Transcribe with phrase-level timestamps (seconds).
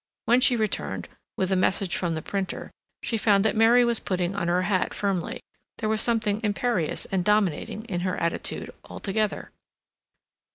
[0.25, 1.07] When she returned,
[1.37, 2.71] with a message from the printer,
[3.03, 5.43] she found that Mary was putting on her hat firmly;
[5.77, 9.51] there was something imperious and dominating in her attitude altogether.